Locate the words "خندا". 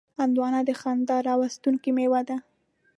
0.79-1.17